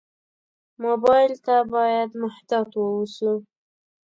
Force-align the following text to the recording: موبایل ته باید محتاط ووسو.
موبایل 0.83 1.33
ته 1.45 1.55
باید 1.73 2.09
محتاط 2.21 2.69
ووسو. 2.77 3.33